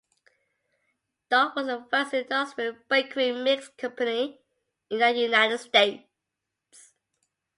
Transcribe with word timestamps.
Dawn 1.29 1.51
was 1.55 1.67
the 1.67 1.85
first 1.91 2.15
industrial 2.15 2.73
bakery 2.89 3.33
mix 3.33 3.67
company 3.77 4.39
in 4.89 4.97
the 4.97 5.11
United 5.15 5.59
States. 5.59 6.01